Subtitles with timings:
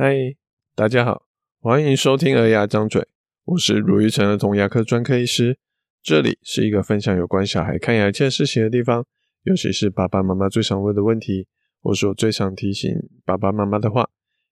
[0.00, 0.14] 嗨，
[0.76, 1.26] 大家好，
[1.58, 3.02] 欢迎收听《儿牙张嘴》，
[3.46, 5.58] 我是卢玉成儿童牙科专科医师，
[6.00, 9.04] 这里是一个分享有关小孩看牙一件事情的地方，
[9.42, 11.48] 尤其是爸爸妈妈最常问的问题，
[11.82, 12.88] 或是我最常提醒
[13.24, 14.08] 爸爸妈妈的话，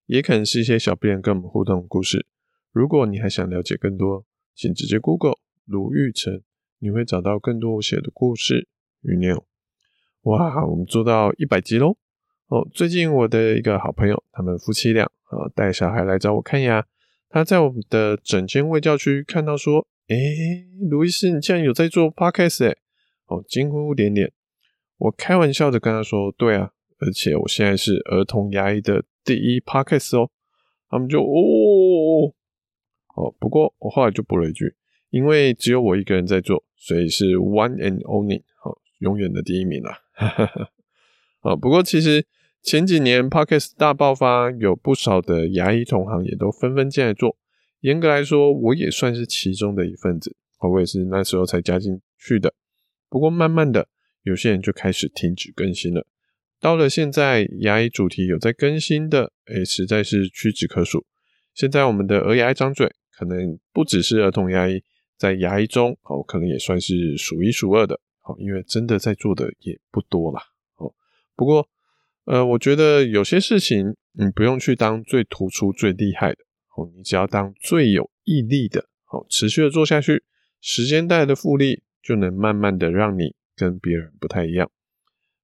[0.07, 2.27] 也可能是一些小病人跟我们互动的故事。
[2.73, 6.43] 如果你还想了解更多，请直接 Google 卢玉成，
[6.81, 8.67] 你会找到更多我写的故事
[9.03, 9.47] 与内容。
[10.23, 11.97] 哇，我们做到一百集喽！
[12.49, 15.09] 哦，最近我的一个好朋友，他们夫妻俩。
[15.27, 16.87] 啊，带小孩来找我看牙，
[17.29, 20.17] 他在我们的诊间卫教区看到说：“哎，
[20.89, 22.77] 卢医师，你竟然有在做 podcast 哎！”
[23.27, 24.33] 哦，惊呼连连。
[24.99, 26.71] 我开玩笑的跟他说：“对啊，
[27.01, 30.31] 而且我现在是儿童牙医的第一 podcast 哦。”
[30.89, 32.33] 他们就哦
[33.17, 34.77] 哦，不过我后来就补了一句
[35.11, 40.71] ：“因为只有我一个人在做，所以是 one and only，好，永远的第一名啦。”哈哈哈。
[41.41, 42.25] 啊，不过其实。
[42.67, 47.39] 前几年，Pocket 大爆发，有不少的牙医同行也都纷纷进来做。
[47.79, 52.53] 严格来说，我也算是其中的一份子，我也是那时候才加进去的。
[53.09, 53.87] 不过慢慢的，
[54.25, 56.09] 有些人就开始停止更新了。
[56.61, 61.07] 到了现在，牙医主题有在更新的，诶，实在是屈指可数。
[61.55, 64.83] 现在我们的儿牙一张嘴，可能不只是儿童牙医，
[65.17, 68.01] 在牙医中，哦，可能也算是数一数二的。
[68.25, 70.43] 哦，因为真的在做的也不多啦。
[70.79, 70.93] 哦，
[71.37, 71.69] 不过。
[72.27, 76.39] 呃，我觉得有些事情你不用去当最突出、最厉害的，
[76.77, 78.81] 哦，你只要当最有毅力的，
[79.13, 80.25] 哦，持续的做下去，
[80.61, 84.69] 时间带来的复利就能慢慢的让你跟别人不太一样。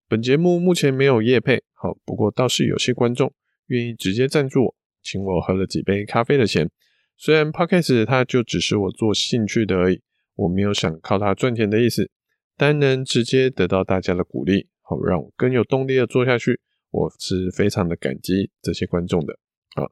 [0.09, 3.33] 本节目目前没有业配，好，不过倒是有些观众
[3.69, 6.69] 愿意直接赞助我，请我喝了几杯咖啡的钱。
[7.17, 10.03] 虽然 Podcast 它就只是我做兴趣的而已，
[10.35, 12.11] 我没有想靠它赚钱的意思，
[12.57, 16.59] 但能直接得到大家的鼓励，好，让我更有动力的做下去。
[16.92, 19.39] 我是非常的感激这些观众的，
[19.75, 19.91] 好，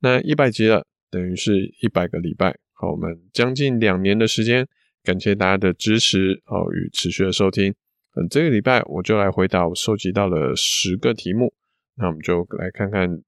[0.00, 4.68] 那一百集了，等于是一百个礼拜，好，我们将近两年的时间，
[5.02, 7.74] 感谢大家的支持，好与持续的收听。
[8.14, 11.54] 嗯，这个礼拜我就来回答我收集到了十个题目，
[11.94, 13.22] 那我们就来看看，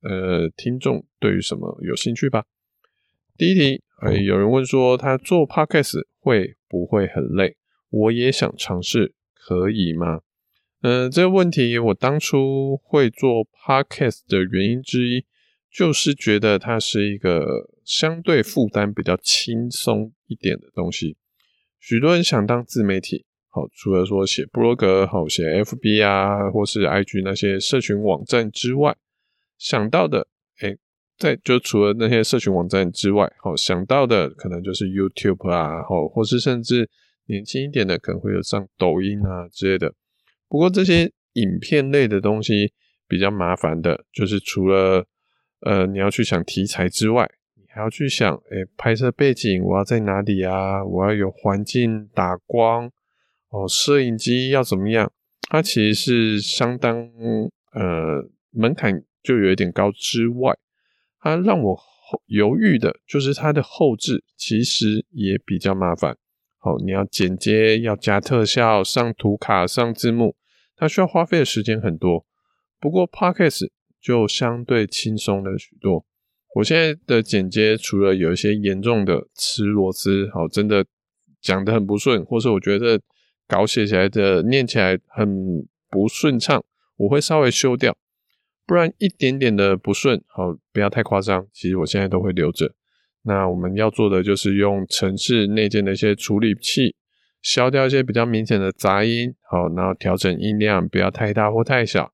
[0.00, 2.46] 呃，听众对于什么有兴趣吧。
[3.36, 7.56] 第一题，呃，有人问说他做 Podcast 会不会很累？
[7.90, 10.22] 我也想尝试，可以吗？
[10.82, 15.24] 嗯、这个问题我当初会做 podcast 的原因之一，
[15.70, 21.16] 就是觉得它是一个相对负担比较轻松一点的东西。
[21.78, 28.96] 许多人想当自媒体，好，除了说写部落格，好写 FB 啊，或是 IG 那些社群网站之外，
[29.58, 30.26] 想到的，
[30.62, 30.76] 诶，
[31.16, 36.90] 在就除了那些社群网站之外，好想到的可能就是 YouTube 啊，好，或是甚至
[37.26, 39.94] 年轻一点的可能会有上抖音啊之类的。
[40.52, 42.74] 不过这些影片类的东西
[43.08, 45.06] 比较麻烦的，就是除了
[45.60, 47.26] 呃你要去想题材之外，
[47.56, 50.84] 你还要去想，诶，拍摄背景我要在哪里啊？
[50.84, 52.84] 我要有环境打光
[53.48, 55.10] 哦，摄影机要怎么样？
[55.48, 56.98] 它其实是相当
[57.72, 60.54] 呃门槛就有一点高之外，
[61.18, 61.80] 它让我
[62.26, 66.14] 犹豫的就是它的后置其实也比较麻烦。
[66.60, 70.36] 哦，你要剪接，要加特效，上图卡，上字幕。
[70.82, 72.26] 它需要花费的时间很多，
[72.80, 73.70] 不过 Podcast
[74.00, 76.04] 就相对轻松了许多。
[76.56, 80.84] 我现在的剪接除了有一些严重的吃螺丝，好，真的
[81.40, 83.00] 讲得很不顺，或是我觉得
[83.46, 86.64] 稿写起来的念起来很不顺畅，
[86.96, 87.96] 我会稍微修掉。
[88.66, 91.46] 不然一点点的不顺，好，不要太夸张。
[91.52, 92.74] 其实我现在都会留着。
[93.22, 96.96] 那我们要做的就是用程式内建的一些处理器。
[97.42, 102.12] 消掉一些比较明显的杂音，好，然后调整音量，不要太大或太小。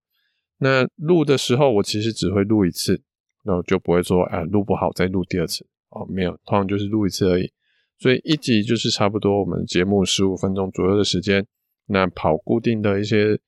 [0.60, 3.02] 那录的时候，我其实只会录一次，
[3.44, 5.66] 那我就不会说，啊，录不好再录第二次。
[5.90, 7.52] 哦，没有，通常就是录一次而已。
[7.98, 11.46] 所以一集就是差不多我们节目十五分钟左右的时间。
[11.86, 13.38] 那跑固定的一些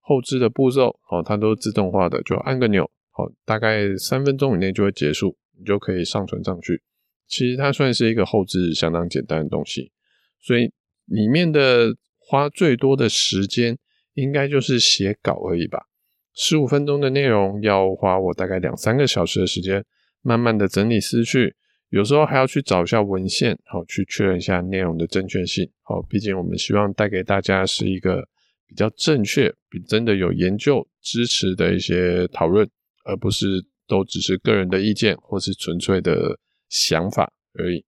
[0.00, 6.82] 后置的步骤，哦，它都自动化的，就按个钮，好，大概三分钟以内就会结束，你就可以上传上去。
[7.26, 9.92] 其实它算是一个后置相当简单的东西，
[10.40, 10.72] 所以。
[11.08, 13.78] 里面的花最多的时间，
[14.14, 15.86] 应该就是写稿而已吧。
[16.34, 19.84] 十五分钟的内容要花我大概两三个小时的时间，
[20.22, 21.54] 慢慢的整理思绪，
[21.88, 25.68] 有时候还要去找一下文献，好去确认一下内容的正确性。
[25.82, 28.28] 好，毕竟我们希望带给大家是一个
[28.68, 32.68] 比较正确、比真的有研究支持的一些讨论，
[33.04, 33.46] 而不是
[33.88, 36.38] 都只是个人的意见或是纯粹的
[36.68, 37.84] 想法而已。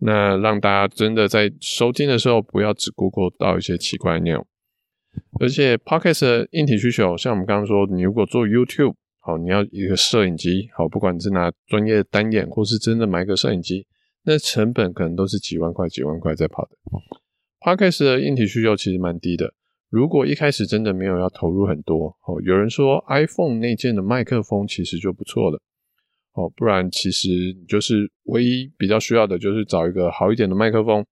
[0.00, 4.46] 那让大家真的在收听的时候，不要只 Google 到一些奇怪的内容。
[5.40, 13.86] 而且 Podcast 的硬体需求，像我们刚刚说，你如果做 YouTube，好，你要一个摄影机，好，不管你是拿专业单眼，或是真的买一个摄影机，
[14.24, 16.76] 那成本可能都是几万块、几万块在跑的。
[17.60, 19.52] Podcast 的硬体需求其实蛮低的，
[19.90, 25.60] 如果一开始真的没有要投入很多，哦，有人说 iPhone 内建的麦克风其实就不错了，
[26.38, 31.04] 哦，不然其实你就是唯一比较需要的就是找一个好一点的麦克风，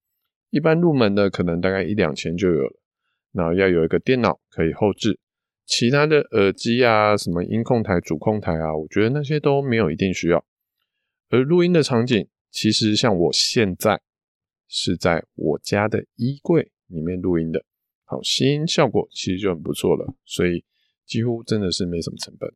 [0.51, 2.81] 一般入门的可能大概一两千就有了，
[3.33, 5.19] 然后要有一个电脑可以后置。
[5.65, 10.45] 其他的耳机啊，什么音控台、主控台啊，我觉得那些都没有一定需要。
[11.29, 14.01] 而录音的场景，其实像我现在
[14.69, 17.65] 是在我家的衣柜里面录音的，
[18.05, 20.63] 好，吸音效果其实就很不错了，所以
[21.05, 22.49] 几乎真的是没什么成本。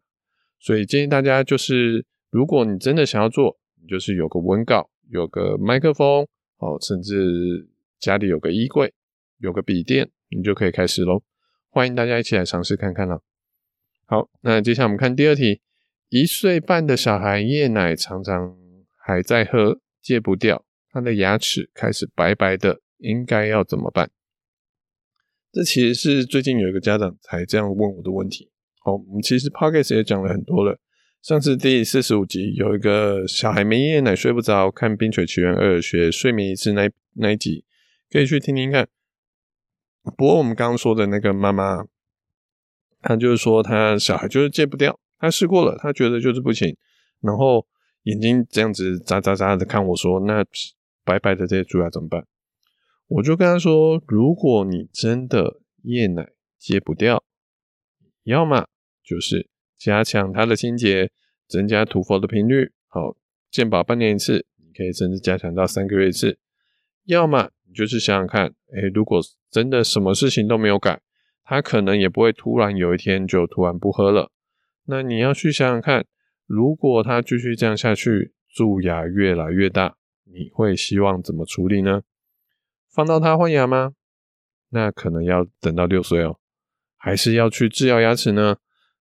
[0.61, 6.27] 所以建议大家就是，如果你真的想要做，你就是有个文稿，有个麦克风，
[6.59, 7.69] 哦，甚至
[7.99, 8.95] 家里有个衣柜，
[9.39, 11.23] 有个笔电，你就可以开始喽。
[11.69, 13.23] 欢迎大家一起来尝试看看了。
[14.07, 15.61] 好，那接下来我们看第二题：
[16.09, 18.57] 一岁半的小孩夜奶常常
[18.97, 24.11] 还在喝，戒不掉，他的牙齿开始白白的，应该要怎么办？
[25.51, 28.53] 这其实是最近有一个家长才这样问我的问题。
[28.79, 30.79] 好，我们其实 Podcast 也讲了很多了。
[31.23, 37.67] 上次第四十五集有一个小孩没夜奶睡不着，看《冰雪奇缘二》学睡眠仪式那那一集，
[38.11, 38.89] 可以去听听看。
[40.17, 41.85] 不过我们刚刚说的那个妈妈，
[43.03, 46.75] 她就是说她小孩就是戒不掉，她试过了，她觉得就是不行，
[47.21, 47.67] 然后
[48.05, 50.43] 眼睛这样子眨眨眨的看我说，那
[51.05, 52.27] 白白的这些蛀牙怎么办？
[53.09, 57.23] 我就跟她说，如果你真的夜奶戒不掉，
[58.23, 58.67] 要么
[59.05, 59.50] 就是
[59.81, 61.11] 加强它的清洁，
[61.49, 63.17] 增加涂氟的频率，好，
[63.51, 66.39] 健保半年一次，你可以甚至加强到三个月一次，
[67.07, 71.01] 要么你就是想想看，诶，如果真的什么事情都没有改，
[71.43, 74.31] 他可能也不会突然有一天就突然不喝了。
[74.85, 76.05] 那你要去想想看，
[76.45, 82.03] 如果他继续这样下去，蛀牙越来越大，你会希望怎么处理呢？
[82.93, 83.95] 放到他换牙吗？
[84.69, 86.37] 那可能要等到六岁哦。
[86.97, 88.59] 还是要去治疗牙齿呢？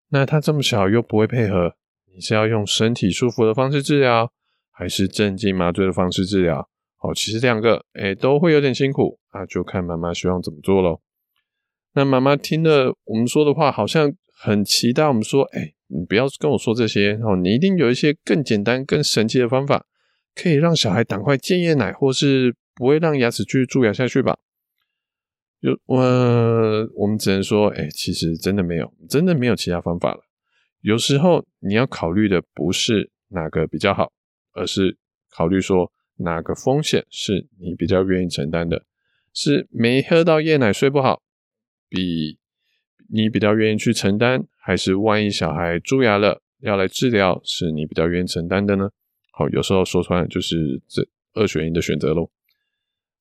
[0.10, 1.76] 那他这么小又不会配合，
[2.14, 4.32] 你是要用身体舒服的方式治疗，
[4.72, 6.68] 还是镇静麻醉的方式治疗？
[7.02, 11.00] 哦，其实两个诶、都会有点辛苦啊，就看妈妈希望怎么做喽。
[11.94, 19.86] 那妈妈听了我们说的话，好像很期待我们说，哎、你不要跟我说这些哦，你一定有一些更简单、更神奇的方法，
[20.36, 24.38] 可以让小孩赶快戒夜奶，或是不会让牙齿继续蛀牙下去吧？
[25.62, 25.98] 就我、
[26.96, 30.22] 我们只能说，哎、其实真的没有，真的没有其他方法了。
[30.82, 34.12] 有时候你要考虑的不是哪个比较好，
[34.54, 34.98] 而是
[35.30, 35.92] 考虑说。
[36.22, 38.84] 哪个风险是你比较愿意承担的？
[39.34, 41.22] 是没喝到夜奶睡不好，
[41.88, 42.38] 比
[43.08, 48.90] 你比较愿意去承担，还是万一小孩蛀牙了要来治疗，是你比较愿意承担的呢？
[49.32, 52.30] 好，有时候说穿了就是这二选一的选择喽。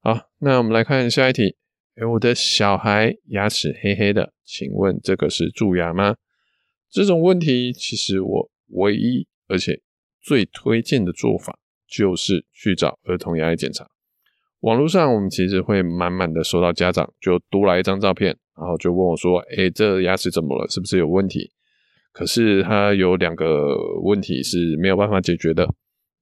[0.00, 1.54] 好，那我们来看下一题。
[2.00, 6.16] 哎，我的小孩牙齿黑黑的，请问这个是蛀牙吗？
[6.90, 9.80] 这种问题其实我唯一而且
[10.20, 11.58] 最推荐的做法。
[11.90, 13.88] 就是去找儿童牙医检查。
[14.60, 20.68] 网络上我们其实会满满的收到家长就多来一张照片，然后就问我说：“诶，这牙齿怎么了？
[20.68, 21.50] 是不是有问题？”
[22.12, 25.66] 可是它有两个问题是没有办法解决的。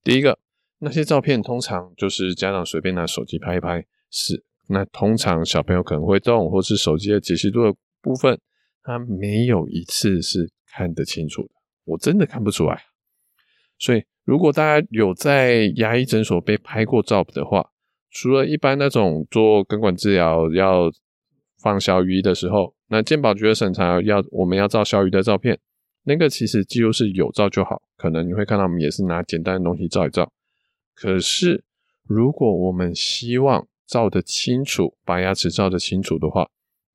[0.04, 0.38] 第一个，
[0.78, 8.38] 那些照片通常就是家长随便拿手机拍一拍，是那通常小朋友可能会动，或是手机的解析度的部分，
[8.82, 11.50] 它没有一次是看得清楚的。
[11.85, 12.82] 我真的看不出来，
[13.78, 14.04] 所以。
[14.26, 17.64] 如果大家有在牙医诊所被拍过照的话，
[18.11, 20.90] 除了一般那种做根管治疗要
[21.62, 25.56] 放小鱼的时候，那健保局的审查要我们要照小鱼的照片，
[26.02, 27.80] 那个其实几乎是有照就好。
[27.96, 30.32] 可能你会看到我们也是拿简单的东西照一照。
[30.92, 31.62] 可是
[32.02, 36.48] 如果我们希望照得清楚，把牙齿照得清楚的话，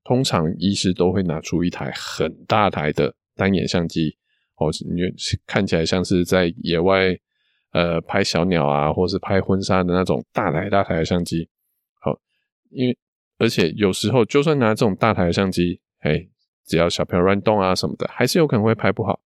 [0.04, 4.18] 通常医师都会拿出一台很大台的单眼相机。
[4.58, 5.02] 哦，你
[5.48, 7.18] 看起来像是在野外，
[7.72, 11.50] 呃，拍小鸟啊，或是拍婚纱的那种大台大台的相机。
[12.00, 12.20] 好，
[12.70, 12.98] 因为
[13.40, 16.28] 而且有时候就算拿这种大台的相机，哎，
[16.66, 19.20] 只要小朋友乱动啊什么的，还是有可能会拍不好。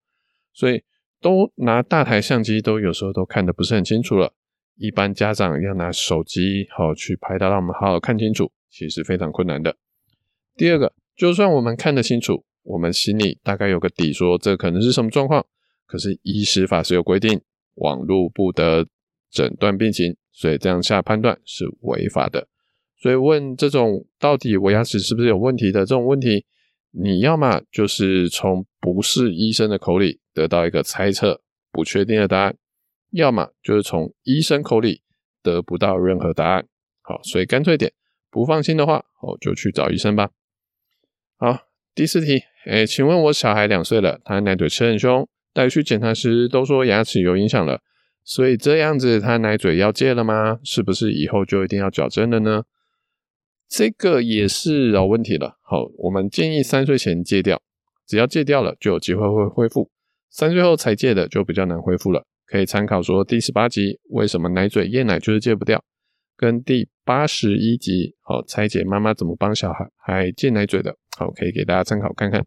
[0.53, 0.81] 所以
[1.19, 4.31] 都拿大台相机，都有时候都看得不是很清楚了。
[4.75, 9.75] 一般家长要拿手机好去拍到，让我们好好看清楚，其实非常困难的。
[10.55, 12.45] 第二个，就算我们看得清楚。
[12.67, 15.45] 我们心里大概有个底，说这可能是什么状况。
[15.85, 17.39] 可是医师法是有规定，
[17.75, 18.87] 网络不得
[19.29, 22.47] 诊断病情，所以这样下判断是违法的。
[22.97, 26.43] 所以问这种到底我牙齿是不是有问题的这种问题，
[26.89, 31.39] 你要么就是从不是医生的口里得到一个猜测、
[31.71, 32.57] 不确定的答案，
[33.11, 35.01] 要么就是从医生口里
[35.41, 36.67] 得不到任何答案。
[37.01, 37.93] 好，所以干脆点，
[38.29, 40.31] 不放心的话，哦，就去找医生吧。
[41.37, 47.81] 好，第四题，诶，请问我小孩两岁了，他奶嘴吃很凶，带去检查时都说牙齿有影响了，
[48.23, 50.59] 所以这样子他奶嘴要戒了吗？
[50.63, 52.63] 是不是以后就一定要矫正了呢？
[53.67, 55.57] 这个也是老问题了。
[55.61, 57.61] 好，我们建议三岁前戒掉，
[58.07, 59.91] 只要戒掉了，就有机会会恢复。
[60.29, 62.25] 三岁后才戒的就比较难恢复了。
[62.45, 65.83] 可以参考说第十八集为什么奶嘴夜奶就是戒不掉，
[66.37, 72.45] 跟第八十一集好拆解妈妈怎么帮小孩还戒奶嘴的，好，可以给大家参考看看。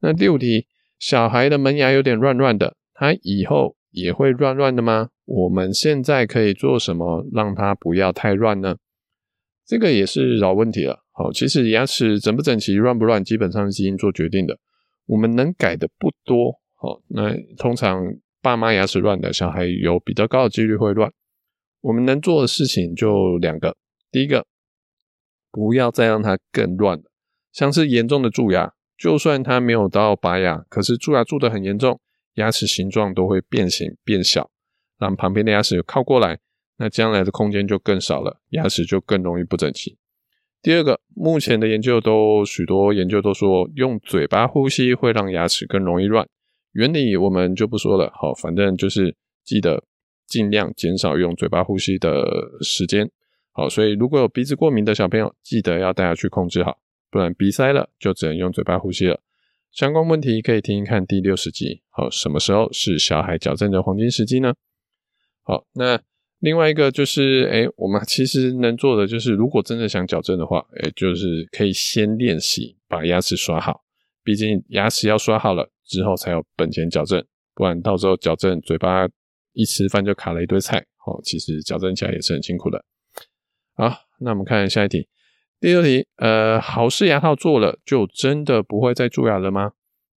[0.00, 0.66] 那第五题，
[0.98, 5.08] 小孩的门牙有点乱乱的，他以后也会乱乱的吗？
[5.24, 8.76] 我们现在可以做什么让他不要太乱呢？
[9.66, 11.04] 这个也是老问题了。
[11.12, 14.58] 好，其实牙齿整不整齐、乱不乱，基本上是基因做决定的。
[15.06, 16.52] 我们能改的不多。
[16.76, 18.02] 好，那通常
[18.40, 21.12] 爸妈牙齿乱的小孩有比较高的几率会乱。
[21.80, 23.76] 我们能做的事情就两个。
[24.10, 24.46] 第一个，
[25.50, 27.04] 不要再让它更乱了。
[27.52, 32.00] 像是严重的蛀牙，就算它没有到拔牙，可是蛀牙蛀得很严重，
[32.34, 34.50] 牙齿形状都会变形变小，
[34.98, 36.38] 让旁边的牙齿靠过来。
[36.80, 39.98] 那将来的空间就更少了，牙齿就更容易不整齐。
[40.62, 46.28] 第二个，目前的研究都许多研究都说，用嘴巴呼吸会让牙齿更容易乱。
[46.78, 49.82] 原理我们就不说了，好，反正就是记得
[50.28, 52.24] 尽量减少用嘴巴呼吸的
[52.60, 53.10] 时间。
[53.50, 56.78] 好，所以如果有鼻子过敏的小朋友，记得要带他去控制好，
[57.10, 59.18] 不然鼻塞了就只能用嘴巴呼吸了。
[59.72, 61.82] 相关问题可以听听看第六十集。
[61.90, 64.54] 好，什么时候是小孩矫正的黄金时机呢？
[65.42, 66.00] 好，那。
[66.40, 73.82] 另外一个就是，哎，我们其实能做的就是，如果真的想矫正的话，哎，就是可以先练习把牙齿刷好。
[74.28, 79.08] 毕竟牙齿要刷好了之后，才有本钱矫正，不然到时候矫正嘴巴
[79.54, 82.84] 一吃饭就卡了一堆菜，哦，其实矫正起来也是很辛苦的。
[83.74, 85.08] 好，那我们看下一题，
[85.58, 89.72] 第六题，呃，好事牙套做了就真的不会再蛀牙了吗？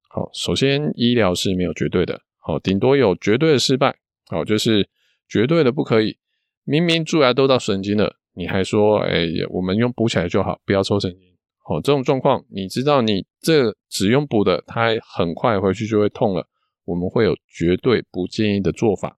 [0.09, 3.95] 好，首先医疗是没有绝对的，好，顶多有绝对的失败，
[4.27, 4.89] 好，就是。
[5.29, 6.17] 绝对的不可以，
[6.65, 11.30] 明明蛀牙都到神经了，你还说，哎，我们用补起来就好，不要抽神经。
[11.71, 16.45] 哦，这种状况，你知道你这只用补的，它很快回去就会痛了。
[16.83, 19.17] 我们会有绝对不建议的做法，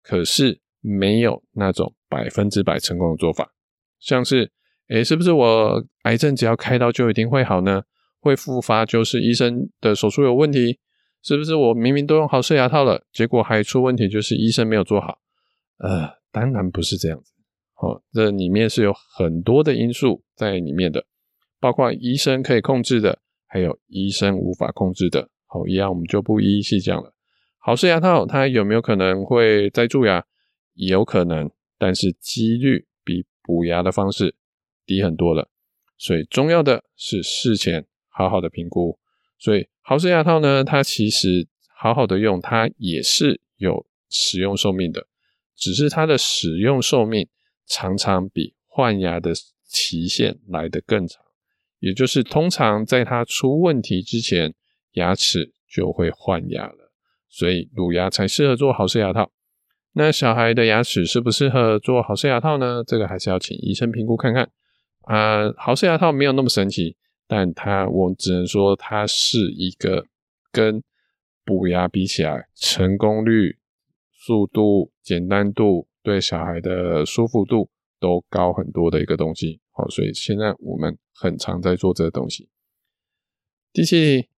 [0.00, 3.52] 可是没有那种百分之百成功的做法。
[3.98, 4.52] 像是，
[4.86, 7.82] 哎，是不是我癌症只要开刀就一定会好呢？
[8.20, 10.78] 会复发就是医生的手术有问题？
[11.22, 15.18] 是不是我明明都用好视牙套了，结果还出问题，就是医生没有做好？
[15.78, 17.32] 呃，当然不是这样子。
[17.80, 21.04] 哦，这里面是有很多的因素在里面的，
[21.62, 25.28] 包括医生可以控制的，还有医生无法控制的。
[25.46, 27.14] 好，一样我们就不一一细讲了。
[27.58, 30.24] 好视牙套它有没有可能会再蛀牙？
[30.74, 34.34] 有可能，但是几率比补牙的方式
[34.84, 35.48] 低很多了。
[35.96, 38.98] 所以重要的是事前好好的评估。
[39.38, 45.06] 所以好视牙套呢，它其实好好的用，它也是有使用寿命的。
[45.54, 47.28] 只是它的使用寿命
[47.66, 49.32] 常常比换牙的
[49.64, 51.22] 期限来得更长，
[51.82, 54.54] 也就是通常在它出问题之前，
[54.92, 56.92] 牙齿就会换牙了，
[57.28, 59.32] 所以乳牙才适合做好视牙套。
[59.94, 62.84] 那小孩的牙齿适不适合做好视牙套呢？
[62.86, 64.44] 这个还是要请医生评估看看。
[65.00, 66.96] 啊、呃，好视牙套没有那么神奇，
[67.26, 70.06] 但它我只能说它是一个
[70.52, 70.80] 跟
[71.44, 73.58] 补牙比起来成功率。
[74.24, 77.68] 速度、简单度、对小孩的舒服度
[78.02, 82.48] 都高很多的一个东西，好，所以现在我们很常在做这个东西。
[83.72, 84.28] 第七，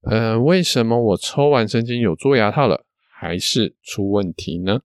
[0.00, 4.80] 呃，为什么我抽完神经有做牙套了，还是出问题呢？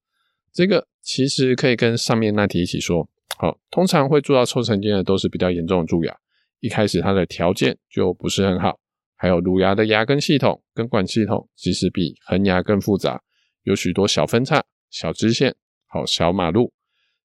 [0.52, 3.10] 这个其实可以跟上面那题一起说。
[3.38, 6.16] 好，通常会做到抽神经的都是比较严重的蛀牙，
[6.60, 8.78] 一开始它的条件就不是很好，
[9.16, 13.22] 还有乳牙的牙根系统、根管系统其实比恒牙更复杂。
[13.64, 15.56] 有许多小分叉、小支线、
[15.88, 16.72] 好小马路，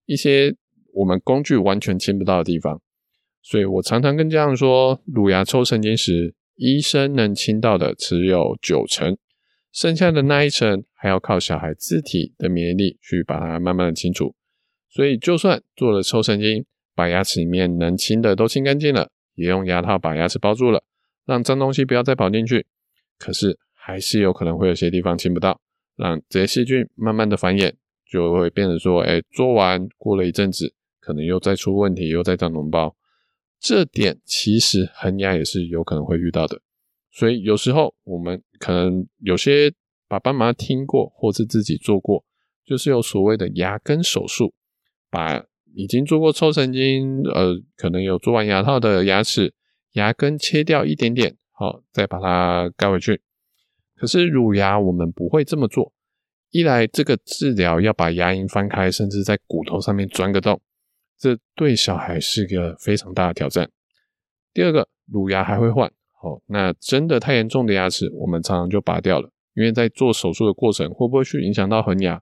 [0.07, 0.57] 一些
[0.95, 2.81] 我们工具完全清不到的地方，
[3.43, 9.17] 所以我常常跟家长说，乳牙抽神经时，医生能清到的只有九成，
[9.73, 14.35] 剩下的那一成还要靠小孩自体的免疫力去把它慢慢的清除。
[14.89, 20.83] 所以就算做了抽神经，把牙齿里面能清的都清干净了，也用牙套把牙齿包住了，
[21.25, 22.67] 让脏东西不要再跑进去，
[23.17, 25.61] 可是还是有可能会有些地方清不到。
[25.97, 27.75] 让这些细菌慢慢的繁衍，
[28.11, 32.95] 就会变成说，哎，做完过了一阵子，可能又再出问题，又再长脓包。
[33.59, 36.61] 这点其实恒牙也是有可能会遇到的。
[37.13, 39.73] 所以有时候我们可能有些
[40.07, 42.25] 爸爸妈妈听过，或是自己做过，
[42.65, 44.55] 就是有所谓的牙根手术，
[45.11, 49.53] 把已经做过抽神经，呃，可能有做完牙套的牙齿，
[49.93, 53.21] 牙根切掉一点点，好，再把它盖回去。
[53.97, 55.93] 可是乳牙我们不会这么做，
[56.51, 60.61] 一来这个治疗要把牙龈翻开，甚至在骨头上面钻个洞，
[61.21, 63.71] 这对小孩是个非常大的挑战。
[64.55, 65.93] 第二个，乳牙还会换。
[66.13, 72.15] 好，那真的太严重的牙齿，我们常常就拔掉了，因为在做手术的过程，会不会去影响到恒牙？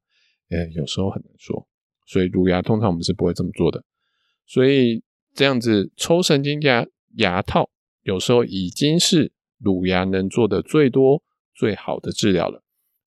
[0.51, 1.69] 诶，有时候很难说。
[2.07, 3.85] 所以乳牙通常我们是不会这么做的。
[4.47, 5.03] 所以
[5.33, 6.85] 这样子抽神经牙
[7.19, 7.71] 牙套，
[8.03, 11.23] 有时候已经是乳牙能做的最多
[11.55, 12.65] 最好的治疗了，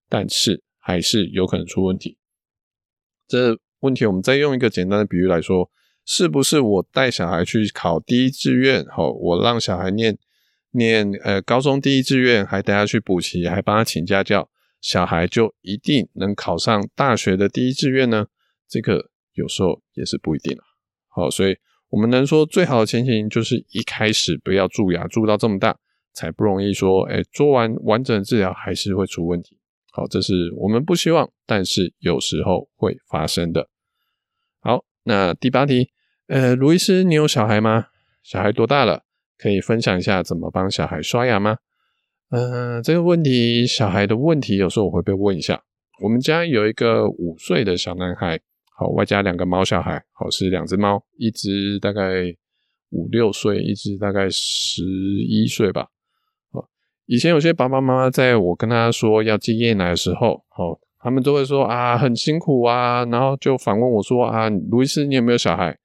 [0.07, 2.17] 但是还是有可能出问题。
[3.27, 5.69] 这问题我们再用一个简单的比喻来说，
[6.13, 8.85] 是不是我带小孩去考第一志愿？
[8.87, 10.17] 好，我让小孩念。
[10.73, 14.49] 念呃高中第一志愿，还带他去补习，还帮他请家教，
[14.79, 18.27] 小孩就一定能考上大学的第一志愿呢？
[18.69, 20.63] 这个有时候也是不一定了。
[21.09, 21.57] 好，所以
[21.89, 25.77] 我们能说最好的情形就是一开始不要蛀牙，蛀到这么大，
[26.13, 29.57] 才不容易说，哎，做完完整的治疗还是会出问题。
[29.91, 33.67] 好，这是我们不希望，但是有时候会发生的。
[34.61, 35.89] 好，那第八题，
[36.31, 37.87] 呃，卢医师，你有小孩吗？
[38.23, 39.03] 小孩多大了？
[39.37, 41.57] 可以分享一下怎么帮小孩刷牙吗？
[42.29, 45.61] 嗯、这个问题，小孩的问题，有时候我会被问一下。
[46.01, 48.39] 我们家有一个五岁的小男孩，
[48.77, 52.33] 好，外加两个猫小孩，好，是两只猫，一只大概
[52.91, 54.83] 五六岁，一只大概十
[55.27, 55.87] 一岁吧。
[56.53, 56.65] 好，
[57.07, 65.77] 以前有些爸爸妈妈在我跟他说要戒夜奶的时候，好，他们都会说啊，很辛苦啊，然后就反问我说啊，卢医师，你有没有小孩？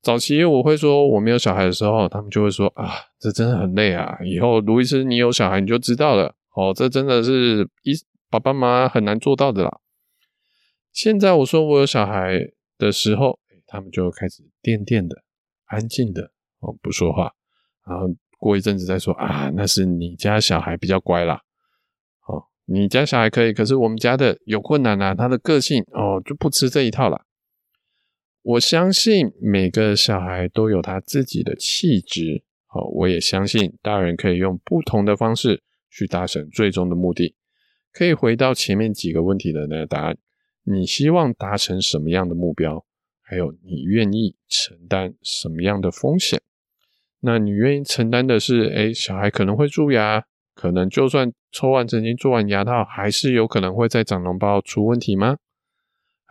[0.00, 4.16] 早期我会说我没有小孩的时候，他们就会说啊，这真的很累啊。
[4.24, 7.92] 以后卢医师你有小孩你就知道了哦，这真的是一
[8.30, 9.78] 爸爸妈妈很难做到的啦。
[10.92, 12.38] 现在我说我有小孩
[12.78, 15.16] 的时候，他们就开始垫垫的、
[15.66, 16.30] 安静的
[16.60, 17.32] 哦，不说话。
[17.86, 18.06] 然后
[18.38, 21.42] 过一阵子再说啊，那是你家小孩比较乖啦。
[22.26, 27.22] 哦，你家小孩可以，可是我们家的有困难啊，他的个性哦就不吃这一套了。
[28.42, 37.34] 我相信每个小孩都有他自己的气质，好，我也相信大人可以用不同的方式去达成最终的目的。
[37.92, 40.16] 可以回到前面几个问题的那个答案：
[40.64, 42.84] 你希望达成什么样的目标？
[43.20, 46.40] 还有你愿意承担什么样的风险？
[47.20, 50.24] 那你愿意承担的是，诶，小孩可能会蛀牙，
[50.54, 55.36] 可能就算抽完神经做完牙套，还是有可能会再长脓包出问题吗？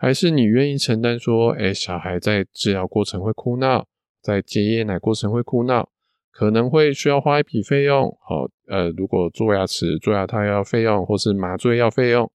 [0.00, 3.84] 还是你愿意承担说，哎，小孩在治疗过程会哭闹，
[4.22, 5.90] 在戒夜奶过程会哭闹，
[6.30, 8.16] 可能会需要花一笔费用。
[8.22, 12.30] 好，呃，如果做牙齿、做牙套要费用，或是麻醉要费用，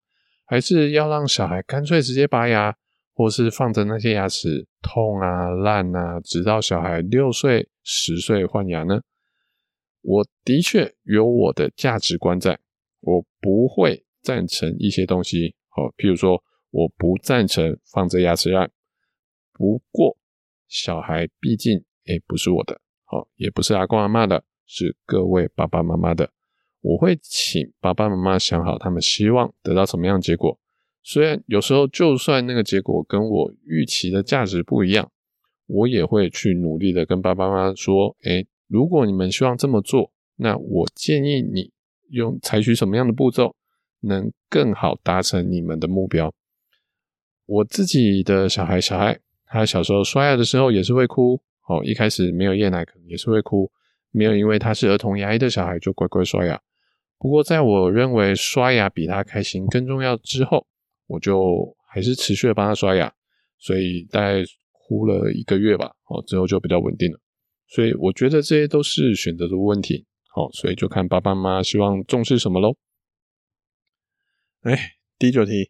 [0.45, 2.75] 还是要让小孩干脆直接拔牙，
[3.13, 8.99] 或是放着那些牙齿痛啊、烂啊，直到小孩六岁、十岁换牙呢？
[10.01, 12.59] 我的确有我的价值观在，
[12.99, 15.55] 我不会赞成一些东西。
[15.69, 16.43] 好，譬如说。
[16.73, 18.71] 我不赞成放这牙齿烂，
[19.53, 20.17] 不过
[20.67, 26.31] 小孩毕竟诶、欸、不是我的，好，也不是阿公阿嬷的，是各位爸爸妈妈的。
[26.81, 30.59] 我会请爸爸妈妈想好他们希望得到什么样的结果。
[31.03, 35.11] 虽然有时候就算那个结果跟我预期的价值不一样，
[35.67, 41.71] 我也会去努力的跟爸爸妈妈说：诶、欸，如果你们希望这么做，那我建议你
[42.09, 43.55] 用采取什么样的步骤，
[43.99, 46.33] 能更好达成你们的目标。
[47.45, 53.69] 我自己的小孩，小孩他小时候刷牙的时候也是会哭，哦，一开始没有夜奶可能也是会哭，
[54.11, 56.59] 没有因为他是儿童牙医的小孩就乖乖刷牙。
[57.19, 60.65] 不过在我认为刷牙比他开心更重要之后，
[61.07, 63.13] 我就还是持续的帮他刷牙，
[63.57, 67.19] 所以大概哭了一个月吧，哦，之后就比较稳定了。
[67.67, 72.75] 所以我觉得这些都是选择的问题，好，所以就看爸爸妈妈希望重视什么喽。
[74.61, 75.69] 哎，第九题。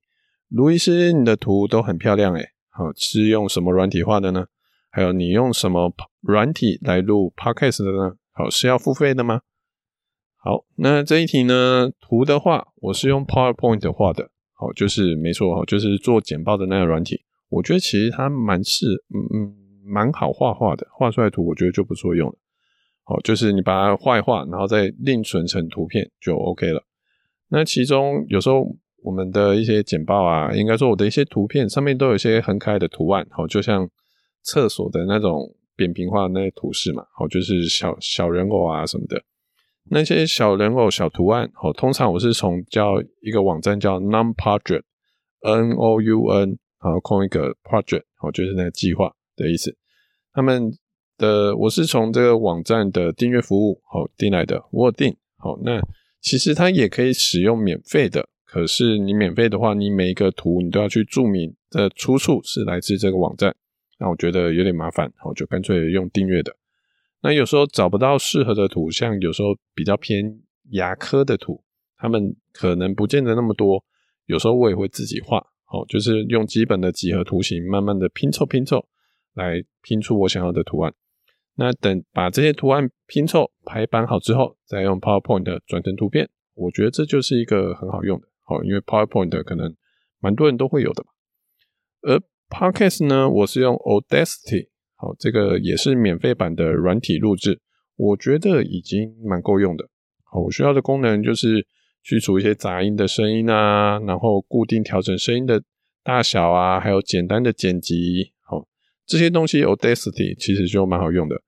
[0.53, 4.45] 卢医师，你的图都很漂亮诶，好，是用什么软体画的呢？
[4.91, 8.17] 还有你用什么软体来录 Podcast 的呢？
[8.33, 9.41] 好，是要付费的吗？
[10.37, 17.23] 好，那这一题呢，图的话，我是用 PowerPoint 画的，好，就是没错，就是做简报的那个软体。
[17.49, 22.35] 我觉得其实它蛮适，嗯嗯，蛮好画画的，画出来图我觉得就不错用了。
[23.05, 26.83] 好，就是你把它画一画，然后再另存成图片就 OK 了。
[27.47, 28.75] 那其中有时候。
[29.03, 33.89] 我们的一些简报啊，应该说我的一些图片上面都有一些很可爱的图案，好，就像
[34.41, 39.21] 厕所的那种扁平化的那些图示嘛，好，就是小小人偶啊什么的，
[39.89, 49.75] 那些小人偶小图案，好，通常我是从叫一个网站叫 Noun Project，N O U N，然后空一个 Project，好，就是那个计划的意思。
[50.31, 50.71] 他们
[51.17, 55.81] 的我是从这个网站的订阅服务好订来的，我订，好，那
[56.21, 58.29] 其实它也可以使用免费的。
[58.53, 63.55] 可是你免费的话，你每一个图你都要去注明的出处是来自这个网站，
[63.97, 66.55] 那我觉得有点麻烦，我就干脆用订阅的。
[67.23, 70.39] 那有时候找不到适合的图，像有时候比较偏
[70.69, 71.63] 牙科的图，
[71.97, 73.83] 他们可能不见得那么多，
[74.27, 75.39] 有时候我也会自己画，
[75.71, 78.87] 哦，就是用基本的几何图形，慢慢的拼凑拼凑，
[79.33, 80.93] 来拼出我想要的图案。
[81.55, 88.27] 那等把这些图案拼凑排版好之后，再用 PowerPoint 转成图片，我觉得这就是一个很好用的。
[88.43, 89.75] 好，因为 PowerPoint 可能
[90.19, 91.09] 蛮多人都会有的吧。
[92.01, 97.61] 而 Podcast 呢，我是用 Audacity，好，这个也是免费版的软体录制，
[97.95, 99.89] 我觉得已经蛮够用的。
[100.23, 101.65] 好，我需要的功能就是
[102.03, 105.63] 去除一些杂音的声音啊，然后固定调整声音的
[106.03, 108.67] 大小啊，还有简单的剪辑，好，
[109.05, 111.41] 这些东西 Audacity 其实就蛮好用的。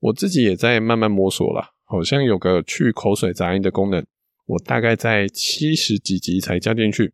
[0.00, 4.04] 我自己也在慢慢摸索啦，好像有个去口水杂音的功能。
[4.44, 7.12] 我大概在七十几集才加进去，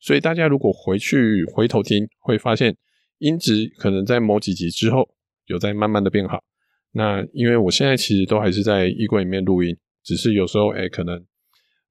[0.00, 2.76] 所以大家如果回去回头听，会发现
[3.18, 5.08] 音质可能在某几集之后
[5.46, 6.42] 有在慢慢的变好。
[6.90, 11.24] 那因为我现在其实都还是在衣柜里面录音，只是有时候哎、可能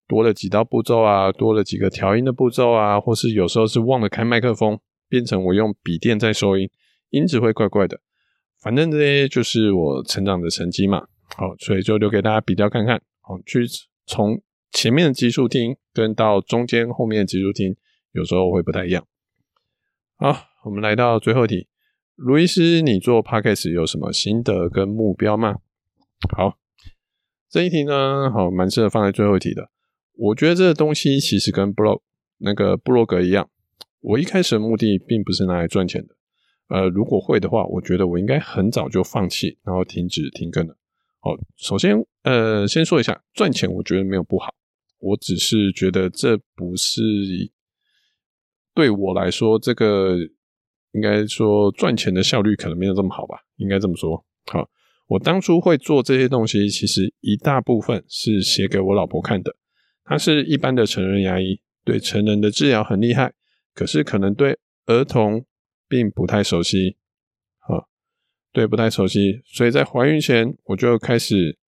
[0.07, 6.69] 多了几道步骤啊，多了几个调音的步骤啊，或是有时候是忘了开麦克风，变成我用笔电在收音，
[7.11, 8.01] 音质会怪怪的。
[8.61, 11.07] 反正这些就是我成长的成绩嘛，
[11.37, 13.65] 好，所以就留给大家比较看看，好，去
[14.05, 14.41] 从。
[14.75, 17.77] 前面的集数听跟到中间后面的集数听，
[18.11, 19.07] 有时候会不太一样。
[20.17, 20.35] 好，
[20.65, 21.69] 我们来到最后一题，
[22.15, 25.59] 卢医师，你做 Podcast 有什么心得跟目标吗？
[26.35, 26.57] 好，
[27.49, 29.69] 这一题呢，好，蛮适合放在最后一题的。
[30.11, 32.01] 我觉得这个东西其实跟 blog
[32.39, 33.49] 那个布洛格一样，
[34.01, 36.15] 我一开始的目的并不是拿来赚钱的。
[36.67, 40.75] 呃，如果会的话，我觉得我应该很早就放弃，然后停止停更了。
[41.21, 44.53] 好，首先，呃，先说一下赚钱，我觉得没有不好。
[45.05, 46.99] 我只是觉得这不是
[48.73, 50.17] 对我来说，这个
[50.93, 54.25] 应该说赚钱的效率可能没有这么好吧，应该这么说。
[54.47, 54.67] 好，
[55.05, 59.55] 我当初会做这些东西，其实一大部分是写给我老婆看的。
[60.03, 63.31] 她是一般的成人牙医，对成人的治疗很厉害，
[63.75, 65.45] 可是可能对儿童
[65.87, 66.97] 并不太熟悉。
[67.59, 67.87] 好，
[68.51, 71.59] 对，不太熟悉，所以在怀孕前我就开始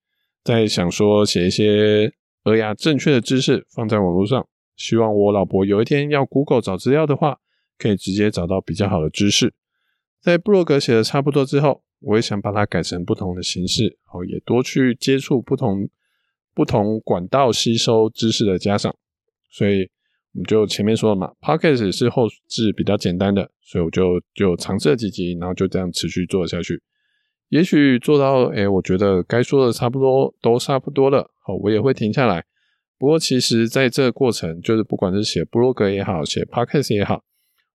[0.43, 2.12] 在想说写一些。
[2.43, 7.39] 儿牙正确的知识放在网络上，希望我老婆有一天要 Google 找资料的话，
[7.78, 9.54] 可以直接找到比较好的知识。
[10.21, 15.89] 在部落格写的差不多之后，我也想把它改成不同的形式，然后，也多去接触不同
[16.54, 18.95] 不同管道吸收知识的家长。
[19.50, 19.89] 所以
[20.34, 26.82] 我们就前面说了嘛，Podcast 是后置比较简单的，所以我就就尝试了几集，然后就这样持续做下去。
[27.50, 32.44] 也许做到，哎、我觉得该说的差不多都差不多了，好，我也会停下来。
[32.98, 37.24] 不过，其实在这个过程，就是不管是写部落格也好，写 podcast 也好，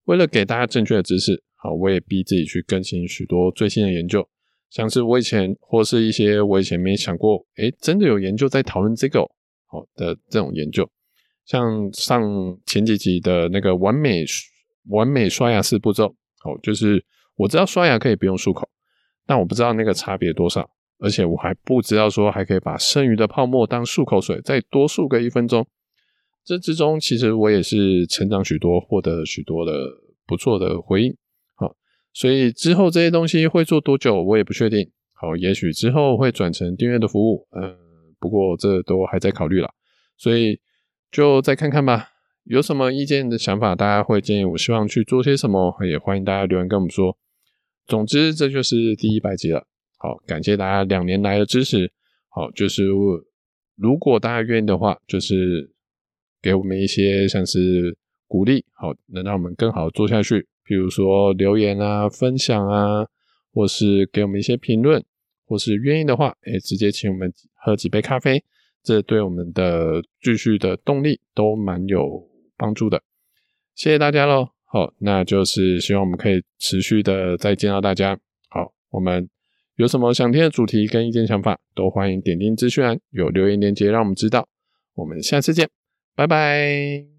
[0.03, 4.27] 为了给大家正确的知识，好，我也逼自己去更新许多最新的研究，
[4.69, 9.21] 像是我以前或是一些我以前没想过，诶、欸，真的有研究在讨论这个
[9.65, 10.87] 好的这种研究，
[11.45, 12.21] 像上
[12.65, 14.25] 前几集的那个完美
[14.89, 17.03] 完美刷牙四步骤，好，就是
[17.37, 18.69] 我知道刷牙可以不用漱口。
[19.25, 25.65] 但我不知道那个差别多少，而且我还不知道说还可以把剩余的泡沫当漱口水，再多漱个一分钟。
[26.43, 29.71] 这之中其实我也是成长许多，获得许多的
[30.27, 31.15] 不错的回应。
[31.55, 31.73] 好，
[32.13, 34.91] 所以之后这些东西会做多久，我也不确定。
[35.13, 37.77] 好，也许之后会转成订阅的服务，嗯，
[38.19, 39.69] 不过这都还在考虑啦。
[40.17, 40.59] 所以
[41.11, 42.09] 就再看看吧。
[42.43, 47.17] 有什么意见的想法，大家会建议我希望去做些什么，也欢迎大家留言跟我们说。
[47.85, 49.67] 总之，这就是第一百集了。
[49.97, 51.91] 好，感谢大家两年来的支持。
[52.29, 52.83] 好，就是
[53.75, 55.71] 如果大家愿意的话，就是
[56.41, 60.47] 给我们一些像是鼓励，好，能让我们更好做下去。
[60.63, 63.05] 比如说留言啊、分享啊，
[63.53, 65.03] 或是给我们一些评论，
[65.45, 68.43] 或是愿意的话，哎，直接请我们喝几杯咖啡，
[68.81, 73.03] 这对我们的继续的动力都蛮有帮助的。
[73.75, 74.52] 谢谢大家喽。
[74.73, 78.17] 好，那就是希望我们可以持续的再见到大家。
[78.49, 79.29] 好，我们
[79.75, 84.47] 有什么想听的主题跟意见想法，都欢迎点进资讯栏有留言链接让我们知道。
[84.95, 85.69] 我们下次见，
[86.15, 87.12] 拜拜。